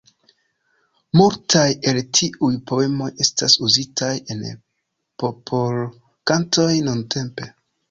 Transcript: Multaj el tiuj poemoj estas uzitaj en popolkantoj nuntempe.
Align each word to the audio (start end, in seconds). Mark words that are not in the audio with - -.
Multaj 1.19 1.65
el 1.91 1.99
tiuj 2.19 2.49
poemoj 2.71 3.11
estas 3.27 3.59
uzitaj 3.69 4.11
en 4.37 4.43
popolkantoj 5.27 6.69
nuntempe. 6.91 7.51